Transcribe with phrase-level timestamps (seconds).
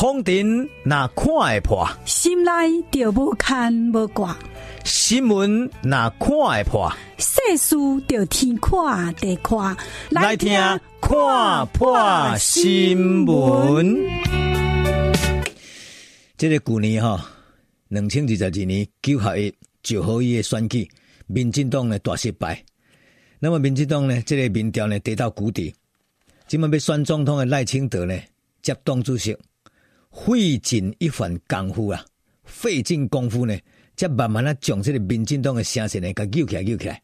[0.00, 2.50] 风尘那看会破，心内
[2.90, 4.34] 就无牵无挂；
[4.82, 7.76] 新闻那看会破，世事
[8.08, 9.76] 就天看地看。
[10.08, 10.58] 来听
[11.02, 13.94] 看破新闻。
[16.38, 17.22] 这个旧年哈，
[17.88, 20.88] 两千二十二年九合一九合一的选举，
[21.26, 22.64] 民进党呢大失败。
[23.38, 25.74] 那么民进党呢，这个民调呢跌到谷底。
[26.48, 28.18] 今晚要选总统的赖清德呢
[28.62, 29.36] 接党主席。
[30.10, 32.04] 费尽一番功夫啊，
[32.44, 33.56] 费尽功夫呢，
[33.96, 37.00] 才慢慢啊将这个民进党的声势呢，给救起来，救起来。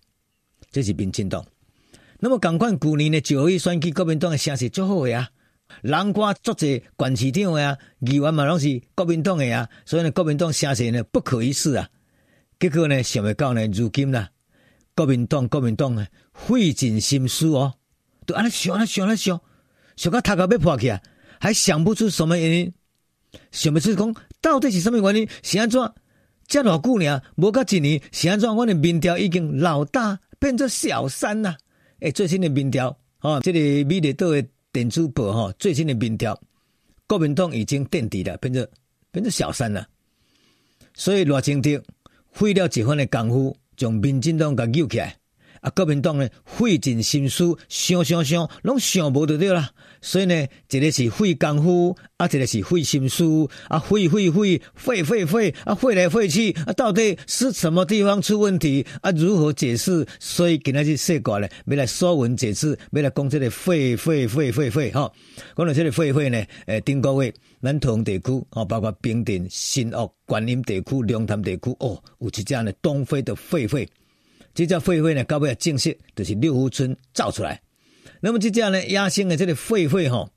[0.72, 1.44] 这是民进党。
[2.18, 5.30] 那么，赶快旧年呢，就可以选举国民党的声势最好的啊，
[5.82, 11.88] 南瓜做这县市长啊，议员嘛拢是国民党的啊，所以呢，国民党声势呢不可一世啊。
[12.58, 14.30] 结果呢，想不到呢，如今啦，
[14.94, 17.74] 国民党国民党呢费尽心思哦，
[18.26, 19.40] 都安尼想，安尼想，安尼想，
[19.94, 21.00] 想到头壳要破去啊，
[21.38, 22.72] 还想不出什么原因。
[23.50, 25.28] 想不出讲到底是什么原因？
[25.42, 25.80] 是安怎？
[26.46, 27.20] 这偌久呢？
[27.36, 28.54] 无到一年，是安怎？
[28.54, 31.56] 我的民调已经老大变成小三啦。
[32.00, 36.38] 诶，最新的民调，哦，这个美丽岛的电子报，哈，最新的民调，
[37.06, 38.66] 国民党已经垫底了，变成
[39.10, 39.86] 变成小三了。
[40.94, 41.82] 所以偌清德
[42.32, 45.16] 费了一番的功夫，将民进党给救起来。
[45.66, 49.68] 啊，国民党呢费尽心思想想想，拢想无得对啦。
[50.00, 53.24] 所以呢，一个是费功夫，啊，一个是费心思，
[53.68, 58.86] 啊，费费费费费费，啊，费来费去，啊，到底是什么地方出问题？
[59.00, 60.06] 啊，如何解释？
[60.20, 65.10] 所以今仔日说过咧，要来说文解字，要来讲这个费费费费费哈。
[65.56, 73.88] 讲到这个费费呢，诶，顶个月咱桃园地区哦，包括平镇、新屋、观音地区、龙潭地区哦，有一只呢东非的费费。
[74.56, 77.60] 这只狒狒呢，到尾正式就是六福村造出来。
[78.20, 80.30] 那么这只呢，野生的这个狒狒吼，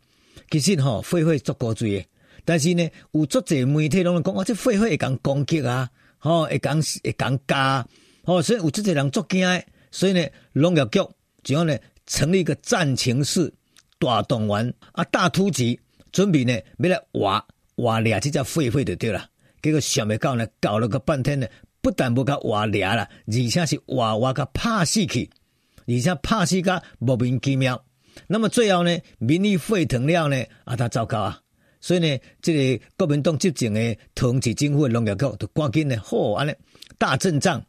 [0.51, 2.05] 其实吼狒狒足高罪的，
[2.43, 7.87] 但是呢，有足侪媒体拢讲，哦，这狒狒会讲攻击啊，吼会讲会讲加，
[8.25, 9.63] 吼所以有足侪人足惊的。
[9.89, 10.99] 所以呢，农业局
[11.41, 13.51] 就要呢成立一个战情室
[13.99, 15.79] 大动员啊，大突击，
[16.11, 17.43] 准备呢要来挖
[17.77, 19.25] 挖掠这只狒狒就对了。
[19.61, 21.47] 结果想不到呢，搞了个半天呢。
[21.81, 25.29] 不但不甲活掠啦，而且是活活甲拍死去，
[25.87, 27.81] 而且拍死甲莫名其妙。
[28.27, 31.39] 那么最后呢，民意沸腾了呢，啊，他糟糕啊！
[31.79, 36.53] 所以呢，这个国民党执政的统治政府的农业局就赶紧呢，好安尼
[36.97, 37.63] 大阵仗，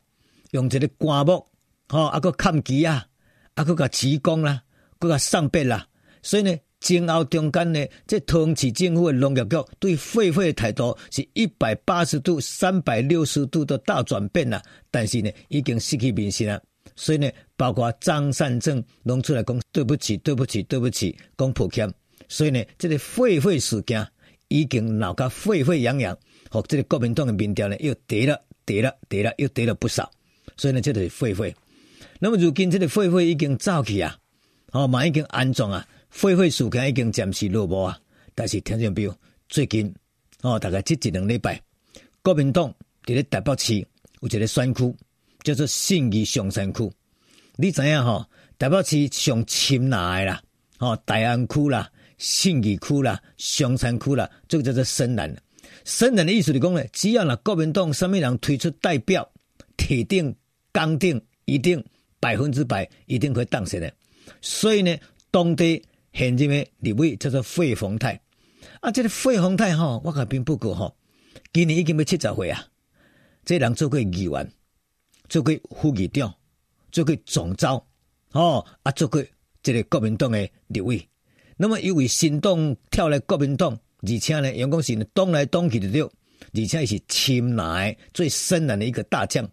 [0.51, 1.47] 用这个棺木，
[1.89, 3.07] 吼，啊，个砍枝啊，
[3.55, 4.63] 啊，个甲起工啦，
[4.99, 5.87] 个甲上笔啦，
[6.23, 6.57] 所以呢。
[6.81, 14.63] 前后中间呢，这桃园市政府的农业局对废废的态度是一百八十度、三百六十度的大转变啦。
[14.91, 16.61] 但是呢，已经失去民心了。
[16.97, 21.93] 所以呢，包括张善政拢出来讲对不起、对不起、对不起，讲抱歉。
[22.29, 24.07] 所以呢，这个废废事件
[24.49, 26.17] 已经闹个沸沸扬扬，
[26.49, 30.11] 和这个国民党的民调呢又跌了、跌了、跌了，又跌了不少。
[30.57, 31.55] 所以呢，这就是狒狒。
[32.19, 34.17] 那么如今这个废废已经走去啊，
[34.73, 35.87] 哦，嘛已经安装啊。
[36.15, 37.99] 狒狒事件已经暂时落幕啊，
[38.35, 39.17] 但是听众朋友，
[39.49, 39.95] 最近
[40.43, 41.61] 哦，大概这一两礼拜，
[42.21, 42.69] 国民党
[43.05, 43.77] 伫咧台北市
[44.21, 44.95] 有一个选区
[45.43, 46.91] 叫做信义上山区。
[47.57, 48.25] 你知影吼？
[48.59, 50.43] 台北市上深蓝的啦，
[50.79, 55.35] 哦，大安区啦、信义区啦、上山区啦，这个叫做深蓝。
[55.85, 59.27] 深蓝的意思是讲咧，只要那国民党什么人推出代表，
[59.77, 60.35] 铁定、
[60.73, 61.83] 刚定、一定
[62.19, 63.91] 百分之百一定会当选的。
[64.43, 64.95] 所以呢，
[65.31, 65.83] 当地。
[66.13, 68.21] 现任的立委叫做费鸿泰，
[68.81, 70.97] 啊，这个费鸿泰吼，我可并不过吼，
[71.53, 72.67] 今年已经要七十岁啊。
[73.45, 74.53] 这、人做过议员，
[75.29, 76.35] 做过副议长，
[76.93, 77.87] 做过总召，
[78.33, 79.25] 哦，啊，做过
[79.63, 81.09] 这个国民党的立委。
[81.57, 89.49] 那么因为新党跳来国民党，而且呢，员工是党来党去的对，而且是深蓝最深蓝的一个大将。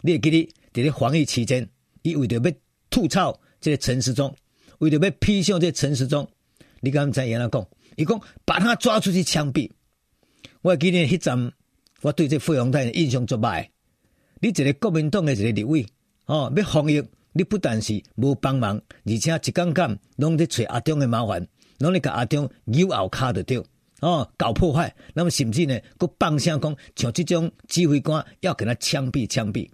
[0.00, 1.68] 你会记得在咧防疫期间，
[2.02, 2.52] 伊为着要
[2.90, 4.34] 吐槽这个陈时中。
[4.78, 6.28] 为了要批向这陈时中，
[6.80, 7.66] 你刚才言来讲，
[7.96, 9.70] 伊讲把他抓出去枪毙。
[10.62, 11.52] 我记得迄阵，
[12.02, 13.68] 我对这费鸿泰印象足歹。
[14.40, 15.84] 你一个国民党的一个立委，
[16.26, 17.02] 哦，要防疫，
[17.32, 21.46] 你不但是无帮忙，而且一竿竿拢在找阿中的麻烦，
[21.78, 23.60] 拢在甲阿中扭后卡的对，
[24.00, 24.94] 哦，搞破坏。
[25.12, 29.68] 那么甚至呢，搁放声讲，像这种指挥官要给他枪毙枪毙。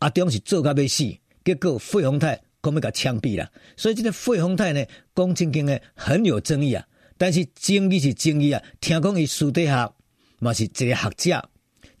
[0.00, 1.04] 阿中是做甲要死，
[1.44, 2.40] 结果费鸿泰。
[2.62, 4.84] 讲要甲枪毙啦，所以这个费鸿泰呢，
[5.14, 6.84] 讲正经的很有争议啊。
[7.16, 9.92] 但是争议是争议啊，听讲伊私底下
[10.38, 11.48] 嘛是一个学者，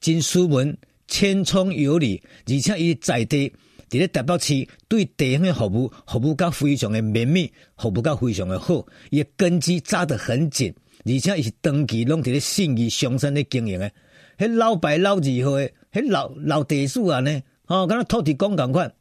[0.00, 0.76] 真斯文，
[1.08, 3.52] 谦聪有礼，而且伊在地
[3.90, 10.72] 伫咧台北市对地方的服务服务甲非常的绵密，服务甲非常的好，伊的根基扎得很紧，
[11.04, 13.90] 而且伊是长期拢伫咧信义上山咧经营的，
[14.38, 18.92] 迄老牌老字号诶，迄老老地主啊呢，吼，敢若土地公共款。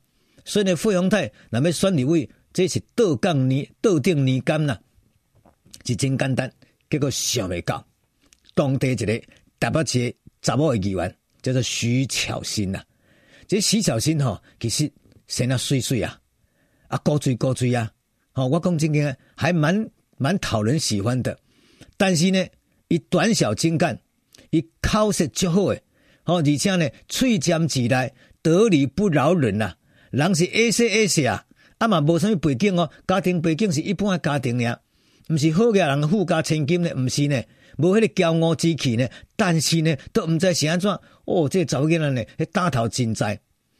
[0.47, 4.79] 所以呢，费鸿泰若要选立委，这是倒杠年倒顶年干呐，
[5.85, 6.49] 是真简单。
[6.89, 7.85] 结果想未到，
[8.55, 9.21] 当地一个
[9.59, 12.81] 台北市查某诶议员叫做徐巧新呐。
[13.45, 14.89] 这徐巧新吼，其实
[15.27, 16.17] 生得水水啊，
[16.87, 17.91] 啊高水高水啊，
[18.31, 21.37] 吼，我讲真个，还蛮蛮讨人喜欢的。
[21.97, 22.47] 但是呢，
[22.87, 23.99] 伊短小精干，
[24.51, 25.83] 伊口舌足好诶，
[26.23, 29.75] 吼，而且呢，喙尖子来，得理不饶人呐。
[30.11, 31.45] 人是爱说爱说啊，
[31.79, 34.79] 啊嘛无啥物背景哦，家庭背景是一般诶家庭尔，
[35.29, 37.41] 毋是好嘅人富家千金呢，毋是呢，
[37.77, 40.89] 无迄个骄傲之气呢，但是呢，都毋知是安怎
[41.25, 43.39] 哦，这查某囡仔呢，迄大头真在，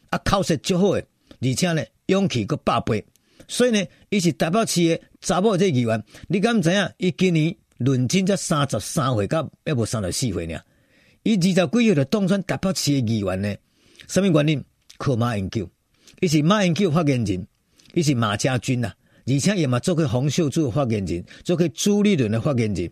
[0.09, 1.05] 啊口识足好诶，
[1.41, 3.05] 而且呢，勇气搁百倍，
[3.47, 6.89] 所以呢，伊是台北市诶查某这议员，你敢毋知影？
[6.97, 10.61] 伊今年论尽才三十三岁，甲抑无三十四岁尔，
[11.23, 13.55] 伊二十几岁就当选台北市诶议员呢？
[14.07, 14.63] 什么原因？
[14.97, 15.69] 靠马英九。
[16.19, 17.47] 伊是马英九发言人，
[17.93, 18.91] 伊是马家军呐，
[19.25, 22.89] 而且也嘛做过洪秀柱发言人，做过朱立伦的发言人。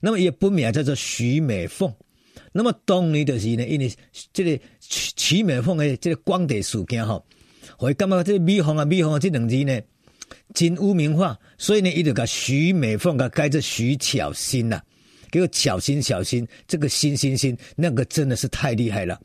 [0.00, 1.92] 那么伊本名叫做徐美凤。
[2.52, 3.92] 那么当年就是呢，因为
[4.32, 7.24] 这个徐美凤的这个光地事件吼，
[7.76, 9.80] 会感觉这个美凤啊美凤啊这两字呢
[10.54, 14.80] 真污名化，所以呢，伊就甲徐美凤甲改做徐巧芯呐，
[15.30, 19.20] 叫巧心巧心，这个心心心，那个真的是太厉害了。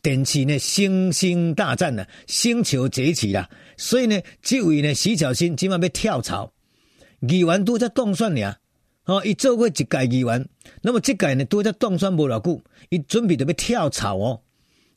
[0.00, 6.52] 电视呢，星星大战呢，星球崛起啦，所以呢，这位呢，徐巧芯今晚要跳槽，
[7.20, 8.54] 议员都在当选呢，
[9.06, 10.48] 哦，伊做过一届议员，
[10.82, 14.40] 那么这届呢，都在当选无偌久，伊准备着要跳槽哦，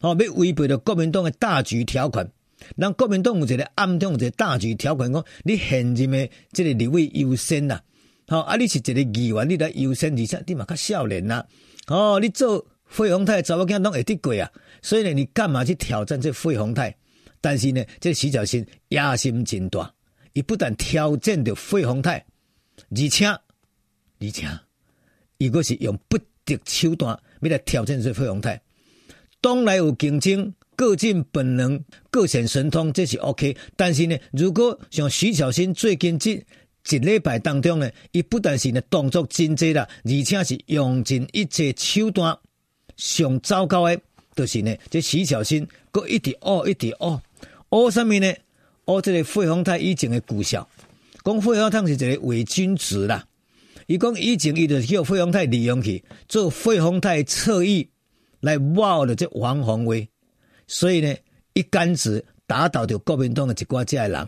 [0.01, 2.31] 哦，要违背着国民党的大局条款，
[2.77, 7.79] 让国民党有一个暗中有一个大局条款，讲你现任的这个立委优先呐，
[8.27, 11.43] 好啊，你是一个议员，你来优先，而且你嘛较少年呐，
[11.87, 12.63] 哦，你做。
[12.91, 14.51] 费鸿泰查某囝拢会得过啊，
[14.81, 16.93] 所以呢，你干嘛去挑战这费鸿泰？
[17.39, 19.91] 但是呢，这徐小新野心真大，
[20.33, 22.23] 伊不但挑战着费鸿泰，
[22.89, 24.45] 而且而且，
[25.37, 28.61] 伊果是用不择手段要来挑战这费鸿泰。
[29.39, 33.55] 当然有竞争，各尽本能，各显神通，这是 OK。
[33.77, 36.31] 但是呢，如果像徐小新最近这
[36.89, 42.37] 一礼拜当中呢，伊不但是呢动作真济啦，而且是用尽一切手段。
[43.01, 43.99] 上糟糕的，
[44.35, 47.21] 就是呢，这徐小新搁一直学，一直学，
[47.71, 48.31] 学什么呢？
[48.85, 50.67] 学这个费鸿泰以前的旧校，
[51.23, 53.25] 讲费鸿泰是一个伪君子啦。
[53.87, 57.89] 伊讲以前伊就叫费鸿泰利用去做费鸿泰侧翼
[58.39, 60.07] 来挖了这王鸿薇，
[60.67, 61.15] 所以呢，
[61.53, 64.27] 一竿子打倒掉国民党的一挂这人，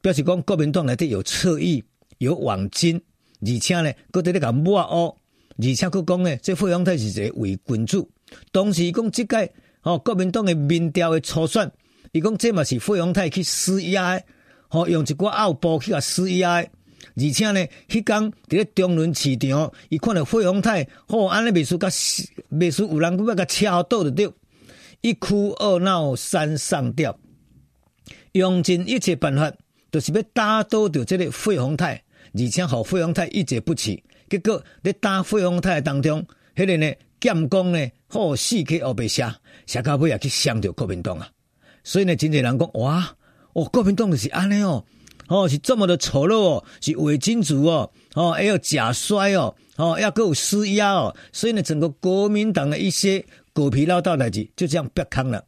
[0.00, 1.84] 表示讲国民党内底有侧翼，
[2.16, 2.98] 有网军，
[3.42, 5.14] 而且呢，搁在咧甲挖哦。
[5.62, 8.08] 而且佫讲呢，这费鸿泰是一个伪君子。
[8.50, 9.52] 当时讲即届
[9.82, 11.70] 哦国民党的民调的初选，
[12.12, 14.24] 伊讲这嘛是费鸿泰去施压的，
[14.68, 16.68] 吼用一寡奥步去甲施压的。
[17.16, 21.88] 而且呢，迄天伫咧中仑市场，伊看到费鸿泰吼安尼秘书甲
[22.48, 24.32] 秘书有人要甲敲倒着着，
[25.00, 27.18] 一哭二闹三上吊，
[28.32, 29.52] 用尽一切办法，
[29.90, 34.02] 就是要打倒着这个费鸿泰，而且互费鸿泰一蹶不起。
[34.30, 39.28] 结果在打费鸿泰当中，迄、个呢剑功呢，好四起后白写，
[39.66, 41.28] 写到尾也去伤着国民党啊！
[41.82, 43.16] 所以呢，真侪人讲哇，
[43.54, 44.84] 哦，国民党就是安尼哦，
[45.26, 55.44] 哦是这么的丑陋哦，是伪君主哦，哦还有假衰哦，哦要够施压哦，所以呢，整个国民党的一些狗皮老道代志就这样曝光了。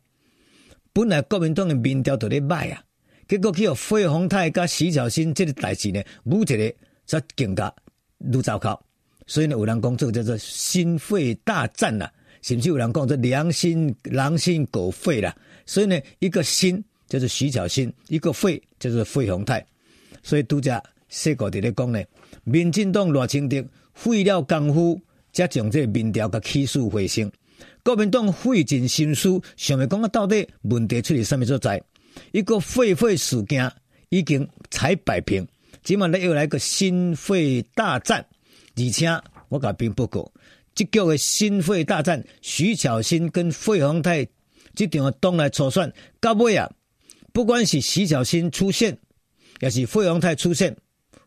[0.93, 2.83] 本来国民党的民调都咧歹啊，
[3.29, 6.75] 结果去有费鸿泰甲徐巧芯这个代志呢，武一个
[7.07, 7.73] 则更加。
[8.33, 8.79] 愈糟糕，
[9.27, 12.13] 所以呢，有人讲这个叫做心肺大战啦，
[12.43, 15.35] 甚至有人讲这良心狼心狗肺啦。
[15.65, 19.65] 所以呢，一个心就是徐巧芯，一个肺就是费鸿泰。
[20.23, 22.03] 所以拄则说过伫咧讲呢，
[22.45, 23.65] 民进党偌清德
[23.95, 25.01] 费了功夫，
[25.33, 27.31] 才将这个民调甲起诉回生。
[27.85, 31.83] 国民党费尽心思，想要讲啊，到底问题出伫什么所在？
[32.33, 33.73] 一个废废事件
[34.11, 35.47] 已经才摆平。
[35.85, 38.25] 今晚咧又来个心肺大战，
[38.77, 39.09] 而且
[39.49, 40.31] 我甲兵报告，
[40.77, 44.25] 即叫个心肺大战，徐巧芯跟费鸿泰
[44.77, 46.71] 这场党内初选，到尾啊，
[47.33, 48.97] 不管是徐巧芯出现，
[49.59, 50.77] 也是费鸿泰出现，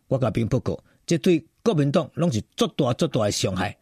[0.07, 3.75] 我甲兵报告，这对国民党拢是足大足大的伤害。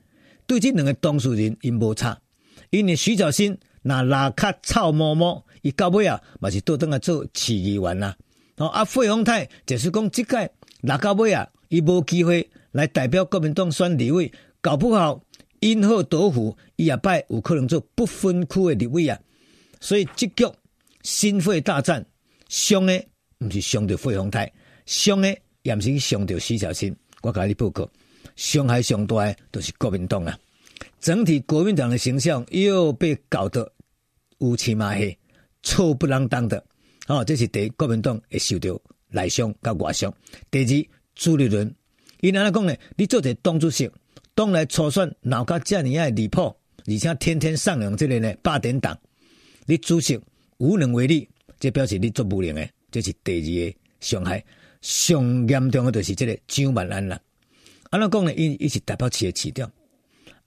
[0.47, 2.19] 对这两个当事人因无差，
[2.71, 8.17] 因为徐巧芯那拉卡臭摸摸，伊到尾啊，嘛是倒转来做市议员啦。
[8.57, 10.51] 哦，啊费鸿泰就是讲即届。
[10.83, 15.23] 六到尾啊，伊无机会来代表国民党选立委，搞不好
[15.61, 19.17] 因祸得福，伊也拜有可能做不分区的立委啊。
[19.79, 20.45] 所以这局
[21.01, 22.05] 心肺大战，
[22.49, 23.01] 伤的
[23.37, 24.51] 不是伤到费鸿泰，
[24.85, 26.93] 伤的也不是伤到徐巧芯。
[27.21, 27.89] 我甲你报告，
[28.35, 30.37] 伤害上大的都是国民党啊。
[30.99, 33.71] 整体国民党的形象又被搞得
[34.39, 35.17] 乌漆嘛黑、
[35.61, 36.61] 臭不啷当的。
[37.07, 38.77] 哦，这是第一，国民党会受到
[39.13, 40.13] 内伤甲外伤。
[40.51, 41.73] 第二，朱立伦，
[42.19, 42.75] 伊安尼讲呢？
[42.97, 43.89] 你做者党主席，
[44.35, 46.53] 党内初选闹甲遮尔啊离谱，
[46.85, 48.97] 而且天天上梁这个呢八点档，
[49.65, 50.19] 你主席
[50.57, 51.29] 无能为力，
[51.59, 54.43] 这表示你做无能诶，这是第二个伤害。
[54.81, 57.17] 上严重的就是这个蒋万安啦。
[57.89, 58.33] 安怎讲呢？
[58.33, 59.71] 伊伊是台北市的市长，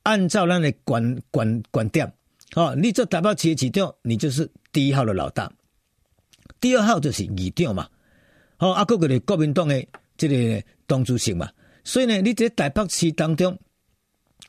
[0.02, 2.12] 按照咱的观观观点，
[2.54, 5.50] 哦，你做台北市的市长，你就是第一号的老大。
[6.61, 7.88] 第二号就是议长嘛，
[8.59, 9.85] 好啊，个个是国民党的
[10.17, 11.51] 这个党主席嘛，
[11.85, 13.59] 所以呢，你在台北市当中，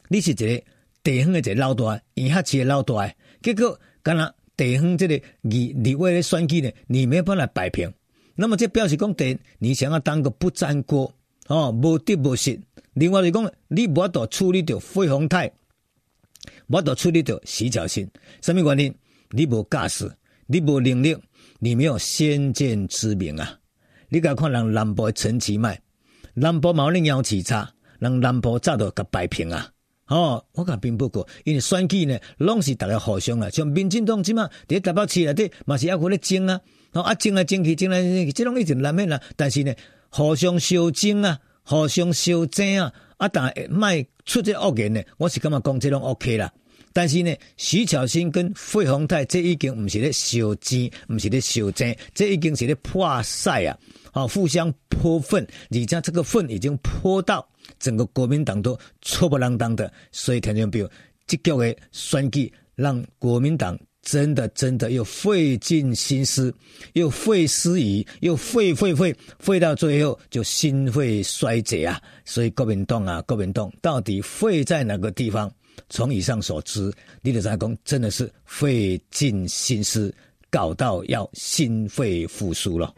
[0.08, 0.64] 你是一个
[1.04, 7.92] 地方的一个老大，县辖市的老大，结果干那地方这个议立委的选举呢，你没有办法摆平，
[8.36, 11.14] 那么这表示讲，第你想要当个不粘锅，
[11.48, 12.58] 哦，无得无失。
[12.94, 15.52] 另外就讲，你无法度处理掉费鸿泰，
[16.68, 18.10] 无法度处理掉徐巧芯，
[18.42, 18.96] 什么原因？
[19.32, 20.10] 你无驾驶，
[20.46, 21.18] 你无能力。
[21.60, 23.60] 你没有先见之明啊！
[24.10, 25.80] 你甲看人南部陈其迈，
[26.34, 29.70] 南部毛领要起差，人南部早都甲摆平啊！
[30.08, 36.62] 哦，我甲并不过，因为选举呢，拢是大家互相啊，像民进党即嘛，伫台北市内底嘛是抑搁咧争啊，
[36.94, 39.20] 哦啊争来争去，争来争去，即拢已经难免啦。
[39.36, 39.74] 但是呢，
[40.10, 46.54] 互相相争啊，互相相争啊，啊但卖出这恶言呢，我是感觉讲即拢 OK 啦。
[46.94, 53.77] 但是呢，徐巧芯跟费鸿泰这已经唔是咧相争，唔是咧相争，这已经是咧泼赛啊！
[54.12, 59.91] 好，互相泼粪，而且这个粪已经泼到整个国民党都臭不啷当的。
[60.12, 60.89] 所以，田中彪，
[61.27, 66.51] 这个的选举让国民党真的真的又费尽心思，
[66.94, 72.01] 又费思议，又费费费费到最后就心肺衰竭啊！
[72.25, 75.51] 所以，国民党啊，国民党到底废在哪个地方？
[75.89, 76.91] 从以上所知，
[77.22, 80.13] 你的三公真的是费尽心思，
[80.50, 82.93] 搞到要心肺复苏了。